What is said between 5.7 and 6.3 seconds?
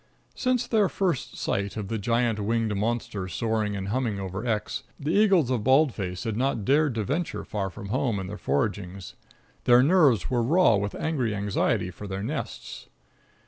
Face